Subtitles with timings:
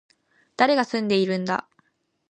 [0.57, 1.69] 誰が住んでいるんだ